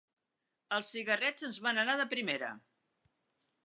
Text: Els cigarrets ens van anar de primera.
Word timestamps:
Els 0.77 0.89
cigarrets 0.95 1.47
ens 1.51 1.61
van 1.69 1.85
anar 1.85 1.99
de 2.03 2.09
primera. 2.17 2.53